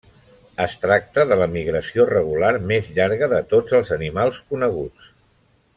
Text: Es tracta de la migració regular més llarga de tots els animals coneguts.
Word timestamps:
Es 0.63 0.77
tracta 0.85 1.25
de 1.31 1.37
la 1.41 1.47
migració 1.51 2.07
regular 2.11 2.51
més 2.73 2.89
llarga 2.97 3.29
de 3.35 3.45
tots 3.53 3.79
els 3.81 3.95
animals 3.99 4.41
coneguts. 4.55 5.13